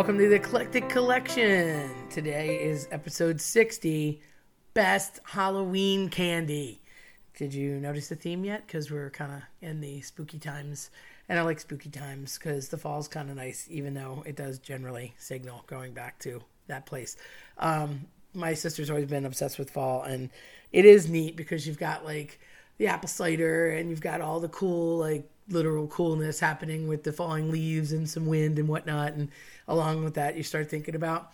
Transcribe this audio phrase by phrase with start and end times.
[0.00, 2.08] Welcome to the Eclectic Collection.
[2.08, 4.22] Today is episode 60
[4.72, 6.80] Best Halloween Candy.
[7.36, 8.66] Did you notice the theme yet?
[8.66, 10.90] Because we're kind of in the spooky times.
[11.28, 14.58] And I like spooky times because the fall's kind of nice, even though it does
[14.58, 17.18] generally signal going back to that place.
[17.58, 20.30] Um, my sister's always been obsessed with fall, and
[20.72, 22.40] it is neat because you've got like
[22.78, 27.12] the apple cider and you've got all the cool, like literal coolness happening with the
[27.12, 29.12] falling leaves and some wind and whatnot.
[29.12, 29.28] And
[29.68, 31.32] along with that, you start thinking about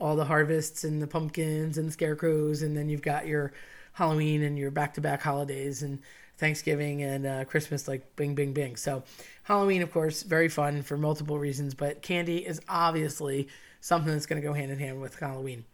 [0.00, 2.62] all the harvests and the pumpkins and the scarecrows.
[2.62, 3.52] And then you've got your
[3.92, 6.00] Halloween and your back to back holidays and
[6.38, 8.76] Thanksgiving and uh, Christmas, like bing, bing, bing.
[8.76, 9.04] So,
[9.44, 13.48] Halloween, of course, very fun for multiple reasons, but candy is obviously
[13.80, 15.64] something that's going to go hand in hand with Halloween.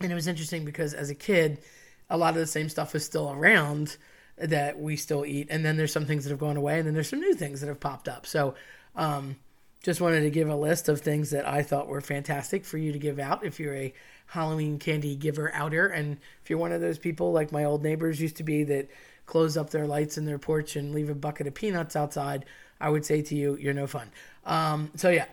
[0.00, 1.58] And it was interesting because as a kid,
[2.08, 3.96] a lot of the same stuff is still around
[4.38, 5.48] that we still eat.
[5.50, 7.60] And then there's some things that have gone away, and then there's some new things
[7.60, 8.26] that have popped up.
[8.26, 8.54] So,
[8.96, 9.36] um,
[9.82, 12.92] just wanted to give a list of things that I thought were fantastic for you
[12.92, 13.94] to give out if you're a
[14.26, 15.86] Halloween candy giver outer.
[15.86, 18.90] And if you're one of those people like my old neighbors used to be that
[19.24, 22.44] close up their lights in their porch and leave a bucket of peanuts outside,
[22.80, 24.10] I would say to you, you're no fun.
[24.44, 25.26] Um, so yeah,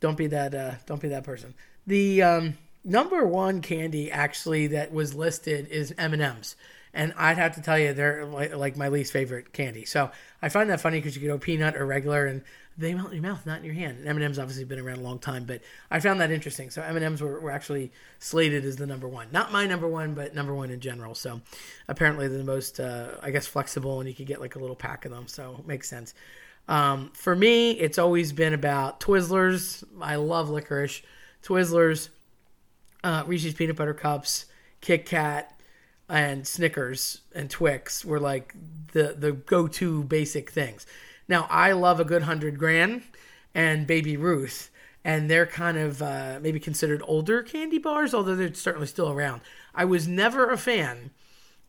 [0.00, 0.54] don't be that.
[0.54, 1.54] Uh, don't be that person.
[1.86, 6.12] The um, number one candy actually that was listed is M
[6.94, 9.84] and I'd have to tell you they're like, my least favorite candy.
[9.84, 10.10] So
[10.42, 12.42] I find that funny because you can go peanut or regular, and
[12.76, 14.06] they melt in your mouth, not in your hand.
[14.06, 16.70] M and M's obviously been around a long time, but I found that interesting.
[16.70, 19.88] So M and M's were, were actually slated as the number one, not my number
[19.88, 21.14] one, but number one in general.
[21.14, 21.40] So
[21.88, 24.76] apparently they're the most, uh, I guess, flexible, and you could get like a little
[24.76, 25.26] pack of them.
[25.26, 26.14] So it makes sense.
[26.68, 29.82] Um, for me, it's always been about Twizzlers.
[30.00, 31.02] I love licorice,
[31.42, 32.10] Twizzlers,
[33.02, 34.46] uh, Reese's peanut butter cups,
[34.80, 35.57] Kit Kat
[36.08, 38.54] and Snickers and Twix were like
[38.92, 40.86] the the go to basic things.
[41.28, 43.02] Now I love a good hundred grand
[43.54, 44.70] and Baby Ruth,
[45.04, 49.42] and they're kind of uh, maybe considered older candy bars, although they're certainly still around.
[49.74, 51.10] I was never a fan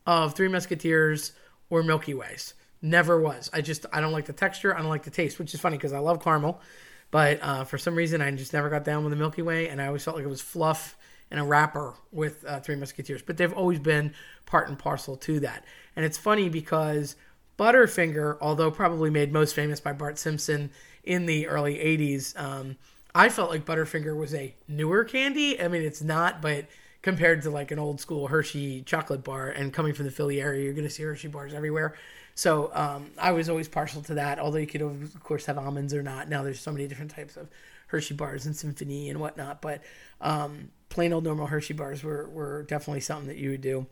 [0.06, 1.32] of Three Musketeers
[1.68, 2.54] or Milky Ways.
[2.82, 3.50] Never was.
[3.52, 4.74] I just I don't like the texture.
[4.74, 6.62] I don't like the taste, which is funny because I love caramel,
[7.10, 9.82] but uh, for some reason I just never got down with the Milky Way, and
[9.82, 10.96] I always felt like it was fluff
[11.30, 14.14] and a wrapper with uh, Three Musketeers, but they've always been
[14.46, 15.64] part and parcel to that.
[15.96, 17.16] And it's funny because
[17.58, 20.70] Butterfinger, although probably made most famous by Bart Simpson
[21.04, 22.76] in the early 80s, um,
[23.14, 25.60] I felt like Butterfinger was a newer candy.
[25.60, 26.66] I mean, it's not, but
[27.02, 30.64] compared to like an old school Hershey chocolate bar, and coming from the Philly area,
[30.64, 31.94] you're going to see Hershey bars everywhere.
[32.34, 35.92] So um, I was always partial to that, although you could, of course, have almonds
[35.92, 36.28] or not.
[36.28, 37.48] Now there's so many different types of
[37.88, 39.60] Hershey bars and Symphony and whatnot.
[39.60, 39.82] But
[40.20, 43.86] um, plain old normal Hershey bars were, were definitely something that you would do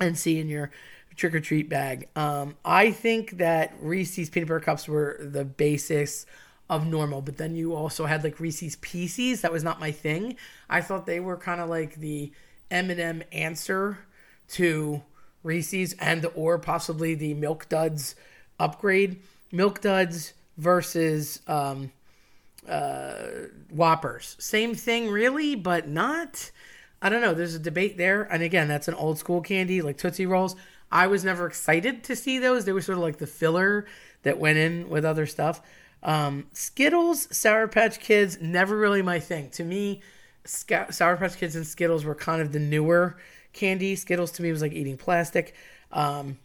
[0.00, 0.70] and see in your
[1.14, 2.08] trick or treat bag.
[2.16, 6.26] Um, I think that Reese's peanut butter cups were the basis
[6.68, 9.42] of normal, but then you also had like Reese's Pieces.
[9.42, 10.36] That was not my thing.
[10.68, 12.32] I thought they were kind of like the
[12.70, 13.98] M&M answer
[14.52, 15.02] to
[15.42, 18.14] Reese's and or possibly the Milk Duds
[18.58, 19.20] upgrade.
[19.50, 21.92] Milk Duds versus um,
[22.68, 23.14] uh,
[23.70, 24.36] Whoppers.
[24.38, 26.50] Same thing, really, but not.
[27.00, 27.34] I don't know.
[27.34, 28.22] There's a debate there.
[28.22, 30.54] And again, that's an old school candy like Tootsie Rolls.
[30.90, 32.64] I was never excited to see those.
[32.64, 33.86] They were sort of like the filler
[34.22, 35.62] that went in with other stuff.
[36.02, 39.50] Um, Skittles, Sour Patch Kids, never really my thing.
[39.50, 40.02] To me,
[40.44, 43.16] Sour Patch Kids and Skittles were kind of the newer
[43.52, 43.96] candy.
[43.96, 45.54] Skittles to me was like eating plastic.
[45.92, 46.38] Um,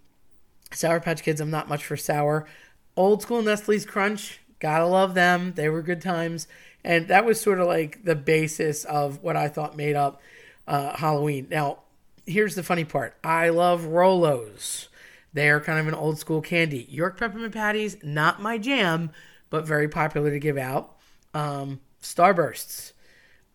[0.72, 2.47] Sour Patch Kids, I'm not much for sour.
[2.95, 5.53] Old school Nestle's Crunch, Gotta love them.
[5.56, 6.47] They were good times.
[6.84, 10.22] And that was sort of like the basis of what I thought made up
[10.68, 11.47] uh, Halloween.
[11.50, 11.79] Now,
[12.25, 14.88] here's the funny part I love Rolos.
[15.34, 16.88] They are kind of an old school candy.
[16.90, 19.12] York peppermint patties, not my jam,
[19.50, 20.96] but very popular to give out.
[21.34, 22.94] Um, Starbursts.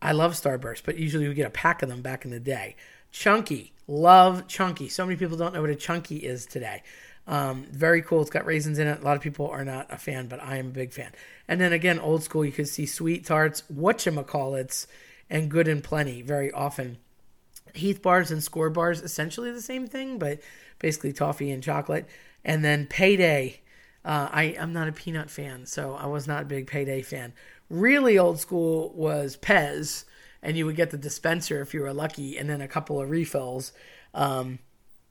[0.00, 2.76] I love Starbursts, but usually we get a pack of them back in the day.
[3.10, 3.72] Chunky.
[3.86, 4.88] Love Chunky.
[4.88, 6.82] So many people don't know what a Chunky is today.
[7.26, 8.20] Um, very cool.
[8.20, 9.00] It's got raisins in it.
[9.00, 11.12] A lot of people are not a fan, but I am a big fan.
[11.46, 14.86] And then again, old school, you could see SweeTarts, whatchamacallits,
[15.30, 16.98] and good and plenty very often.
[17.74, 20.40] Heath bars and Skor bars, essentially the same thing, but
[20.78, 22.06] basically toffee and chocolate.
[22.44, 23.60] And then payday.
[24.04, 27.32] Uh, I, I'm not a peanut fan, so I was not a big payday fan.
[27.70, 30.04] Really old school was Pez,
[30.42, 33.10] and you would get the dispenser if you were lucky, and then a couple of
[33.10, 33.72] refills.
[34.12, 34.58] Um,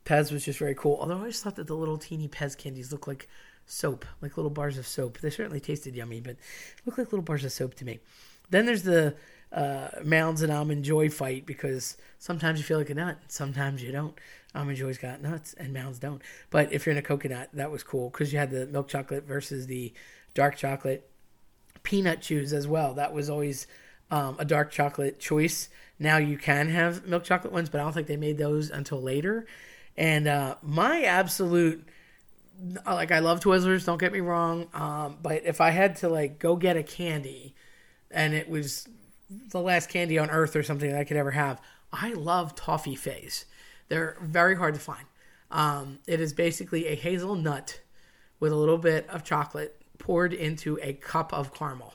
[0.06, 0.98] Pez was just very cool.
[1.00, 3.28] Although I always thought that the little teeny Pez candies looked like
[3.66, 5.20] soap, like little bars of soap.
[5.20, 6.38] They certainly tasted yummy, but
[6.86, 8.00] look like little bars of soap to me.
[8.50, 9.16] Then there's the
[9.52, 13.92] uh, Mounds and Almond Joy fight because sometimes you feel like a nut, sometimes you
[13.92, 14.18] don't.
[14.54, 16.22] Almond Joy's got nuts and Mounds don't.
[16.50, 19.24] But if you're in a coconut, that was cool because you had the milk chocolate
[19.26, 19.94] versus the
[20.34, 21.10] dark chocolate.
[21.84, 22.94] Peanut chews as well.
[22.94, 23.68] That was always
[24.10, 25.70] um, a dark chocolate choice.
[25.98, 29.02] Now you can have milk chocolate ones, but I don't think they made those until
[29.02, 29.46] later.
[29.98, 31.88] And uh, my absolute
[32.86, 33.86] like I love Twizzlers.
[33.86, 37.56] Don't get me wrong, um, but if I had to like go get a candy,
[38.10, 38.88] and it was
[39.50, 41.62] the last candy on earth or something that I could ever have,
[41.92, 43.46] I love Toffifays.
[43.88, 45.06] They're very hard to find.
[45.50, 47.82] Um, it is basically a hazelnut
[48.40, 51.94] with a little bit of chocolate poured into a cup of caramel.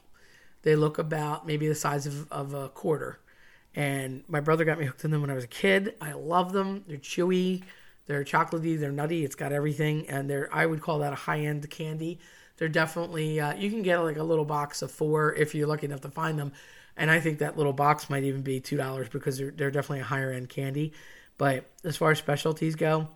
[0.63, 3.21] They look about maybe the size of, of a quarter.
[3.75, 5.95] And my brother got me hooked on them when I was a kid.
[6.01, 6.85] I love them.
[6.87, 7.63] They're chewy,
[8.07, 9.25] they're chocolatey, they're nutty.
[9.25, 12.19] It's got everything, and they're I would call that a high end candy.
[12.57, 15.87] They're definitely uh, you can get like a little box of four if you're lucky
[15.87, 16.53] enough to find them,
[16.97, 20.01] and I think that little box might even be two dollars because they're they're definitely
[20.01, 20.93] a higher end candy.
[21.39, 23.09] But as far as specialties go,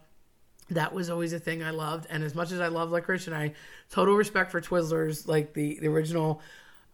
[0.70, 2.06] that was always a thing I loved.
[2.10, 3.54] And as much as I love licorice, and I
[3.90, 6.42] total respect for Twizzlers, like the the original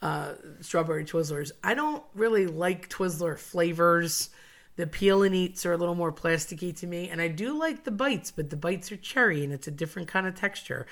[0.02, 4.30] uh, strawberry Twizzlers, I don't really like Twizzler flavors.
[4.76, 7.84] The peel and eats are a little more plasticky to me, and I do like
[7.84, 10.86] the bites, but the bites are cherry, and it's a different kind of texture.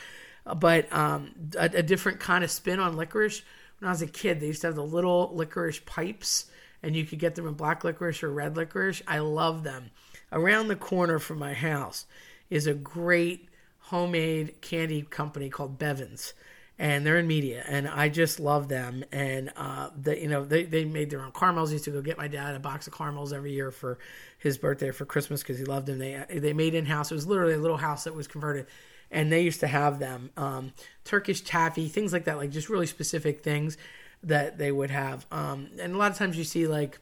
[0.46, 3.42] Uh, but um, a, a different kind of spin on licorice.
[3.78, 6.46] When I was a kid, they used to have the little licorice pipes,
[6.82, 9.02] and you could get them in black licorice or red licorice.
[9.06, 9.90] I love them.
[10.32, 12.06] Around the corner from my house
[12.50, 13.48] is a great
[13.78, 16.32] homemade candy company called Bevan's.
[16.76, 19.04] And they're in Media, and I just love them.
[19.12, 21.70] And uh, you know, they, they made their own caramels.
[21.70, 23.98] I used to go get my dad a box of caramels every year for
[24.38, 25.98] his birthday for Christmas because he loved them.
[25.98, 27.12] They they made in house.
[27.12, 28.66] It was literally a little house that was converted,
[29.12, 30.72] and they used to have them um,
[31.04, 33.78] Turkish taffy, things like that, like just really specific things
[34.24, 35.26] that they would have.
[35.30, 36.98] Um, and a lot of times you see like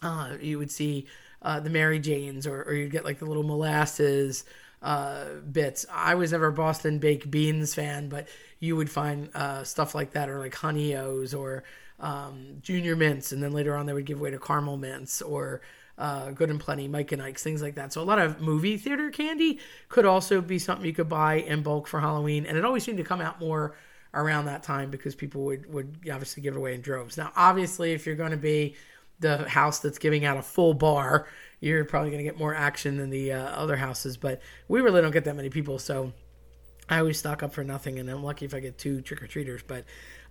[0.00, 1.06] uh, you would see
[1.42, 4.44] uh, the Mary Janes, or, or you'd get like the little molasses
[4.82, 5.86] uh, bits.
[5.90, 10.12] I was never a Boston baked beans fan, but you would find uh, stuff like
[10.12, 11.64] that, or like honey o's, or
[12.00, 15.60] um, junior mints, and then later on they would give away to caramel mints, or
[15.98, 17.92] uh, Good and Plenty, Mike and Ike's, things like that.
[17.92, 21.62] So a lot of movie theater candy could also be something you could buy in
[21.62, 23.76] bulk for Halloween, and it always seemed to come out more
[24.14, 27.16] around that time because people would would obviously give it away in droves.
[27.16, 28.74] Now, obviously, if you're going to be
[29.22, 31.26] the house that's giving out a full bar,
[31.60, 34.16] you're probably going to get more action than the uh, other houses.
[34.16, 36.12] But we really don't get that many people, so
[36.88, 39.26] I always stock up for nothing, and I'm lucky if I get two trick or
[39.26, 39.62] treaters.
[39.66, 39.84] But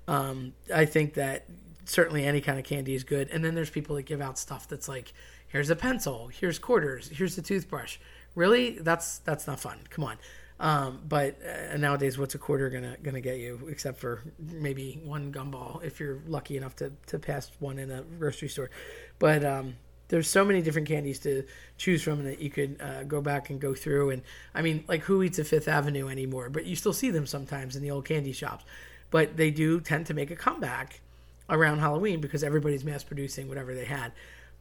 [0.07, 1.45] um, I think that
[1.85, 3.29] certainly any kind of candy is good.
[3.31, 5.13] And then there's people that give out stuff that's like,
[5.47, 7.97] here's a pencil, here's quarters, here's the toothbrush.
[8.35, 9.79] Really, that's that's not fun.
[9.89, 10.17] Come on.
[10.61, 13.67] Um, but uh, nowadays, what's a quarter gonna gonna get you?
[13.69, 18.03] Except for maybe one gumball if you're lucky enough to to pass one in a
[18.03, 18.69] grocery store.
[19.17, 19.75] But um,
[20.09, 21.43] there's so many different candies to
[21.77, 24.11] choose from that you could uh, go back and go through.
[24.11, 24.21] And
[24.53, 26.49] I mean, like who eats a Fifth Avenue anymore?
[26.49, 28.63] But you still see them sometimes in the old candy shops.
[29.09, 31.01] But they do tend to make a comeback
[31.49, 34.11] around Halloween because everybody's mass producing whatever they had.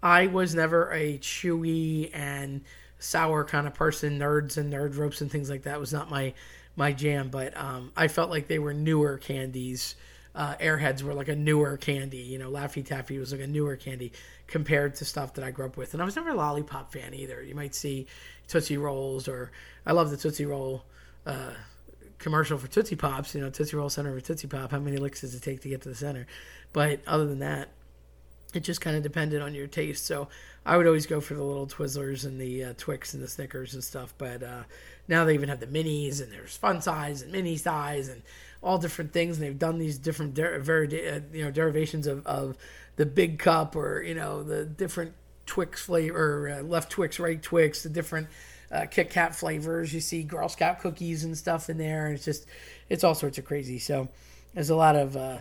[0.02, 2.62] I was never a chewy and
[3.00, 4.18] sour kind of person.
[4.18, 6.32] Nerds and nerd ropes and things like that was not my
[6.76, 7.28] my jam.
[7.28, 9.96] But um, I felt like they were newer candies.
[10.32, 12.18] Uh, Airheads were like a newer candy.
[12.18, 14.12] You know, Laffy Taffy was like a newer candy
[14.46, 15.92] compared to stuff that I grew up with.
[15.92, 17.42] And I was never a lollipop fan either.
[17.42, 18.06] You might see
[18.46, 19.50] Tootsie Rolls or
[19.84, 20.84] I love the Tootsie Roll
[21.26, 21.50] uh,
[22.18, 23.34] commercial for Tootsie Pops.
[23.34, 24.70] You know, Tootsie Roll center for Tootsie Pop.
[24.70, 26.26] How many licks does it take to get to the center?
[26.72, 27.70] But other than that,
[28.54, 30.06] it just kind of depended on your taste.
[30.06, 30.28] So
[30.64, 33.74] I would always go for the little Twizzlers and the uh, Twix and the Snickers
[33.74, 34.14] and stuff.
[34.18, 34.62] But uh,
[35.08, 38.22] now they even have the minis and there's fun size and mini size and
[38.62, 39.36] all different things.
[39.38, 42.56] And they've done these different der- very uh, you know derivations of, of
[42.96, 45.14] the big cup or you know the different
[45.46, 48.28] Twix flavor, uh, left Twix, right Twix, the different
[48.70, 49.92] uh, Kit Kat flavors.
[49.92, 52.06] You see Girl Scout cookies and stuff in there.
[52.06, 52.46] And it's just
[52.88, 53.78] it's all sorts of crazy.
[53.78, 54.08] So
[54.54, 55.38] there's a lot of uh,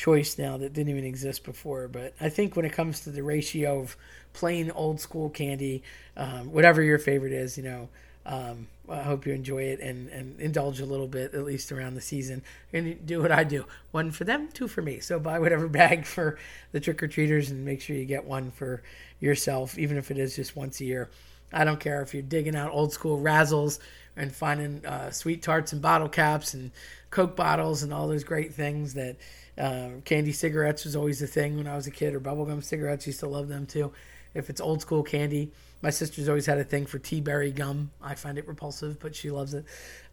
[0.00, 1.86] choice now that didn't even exist before.
[1.86, 3.98] But I think when it comes to the ratio of
[4.32, 5.82] plain old school candy,
[6.16, 7.88] um, whatever your favorite is, you know,
[8.24, 11.94] um, I hope you enjoy it and, and indulge a little bit, at least around
[11.96, 12.42] the season.
[12.72, 15.00] And do what I do one for them, two for me.
[15.00, 16.38] So buy whatever bag for
[16.72, 18.82] the trick or treaters and make sure you get one for
[19.20, 21.10] yourself, even if it is just once a year.
[21.52, 23.78] I don't care if you're digging out old school razzles
[24.16, 26.70] and finding uh, SweeTarts and bottle caps and
[27.10, 29.16] Coke bottles and all those great things that
[29.58, 33.06] uh, candy cigarettes was always a thing when I was a kid, or bubblegum cigarettes.
[33.06, 33.92] Used to love them too.
[34.32, 35.50] If it's old school candy,
[35.82, 37.90] my sister's always had a thing for Teaberry gum.
[38.00, 39.64] I find it repulsive, but she loves it.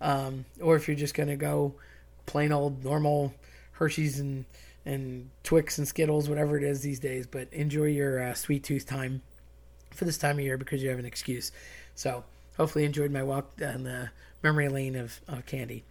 [0.01, 1.75] Um, or if you're just gonna go
[2.25, 3.33] plain old normal
[3.73, 4.45] Hershey's and
[4.85, 7.27] and Twix and Skittles, whatever it is these days.
[7.27, 9.21] But enjoy your uh, sweet tooth time
[9.97, 11.51] for this time of year because you have an excuse.
[11.95, 12.23] So
[12.55, 14.11] hopefully you enjoyed my walk down the
[14.43, 15.83] memory lane of, of candy.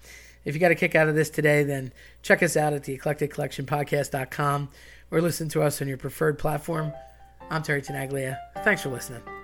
[0.44, 2.94] If you got a kick out of this today, then check us out at the
[2.94, 4.68] Eclectic Collection Podcast.com
[5.10, 6.92] or listen to us on your preferred platform.
[7.50, 8.38] I'm Terry Tenaglia.
[8.62, 9.35] Thanks for listening.